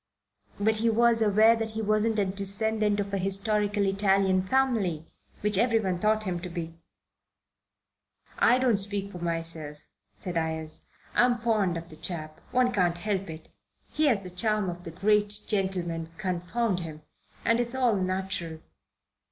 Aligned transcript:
"But 0.59 0.77
he 0.77 0.89
was 0.89 1.21
aware 1.21 1.55
that 1.55 1.69
he 1.77 1.81
wasn't 1.83 2.17
a 2.17 2.25
descendant 2.25 2.99
of 2.99 3.13
a 3.13 3.19
historical 3.19 3.85
Italian 3.85 4.41
family, 4.41 5.05
which 5.41 5.59
everyone 5.59 5.99
thought 5.99 6.23
him 6.23 6.39
to 6.39 6.49
be. 6.49 6.73
I 8.39 8.57
don't 8.57 8.77
speak 8.77 9.11
for 9.11 9.19
myself," 9.19 9.77
said 10.15 10.37
Ayres. 10.37 10.87
"I'm 11.13 11.37
fond 11.37 11.77
of 11.77 11.89
the 11.89 11.95
chap. 11.95 12.41
One 12.49 12.71
can't 12.71 12.97
help 12.97 13.29
it. 13.29 13.49
He 13.93 14.07
has 14.07 14.23
the 14.23 14.31
charm 14.31 14.71
of 14.71 14.85
the 14.85 14.89
great 14.89 15.39
gentleman, 15.47 16.09
confound 16.17 16.79
him, 16.79 17.03
and 17.45 17.59
it's 17.59 17.75
all 17.75 17.95
natural. 17.95 18.57